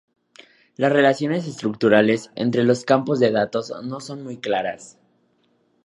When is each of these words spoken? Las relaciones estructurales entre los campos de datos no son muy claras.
Las 0.77 0.91
relaciones 0.91 1.47
estructurales 1.47 2.31
entre 2.35 2.63
los 2.63 2.85
campos 2.85 3.19
de 3.19 3.29
datos 3.29 3.71
no 3.83 3.99
son 3.99 4.23
muy 4.23 4.37
claras. 4.39 4.97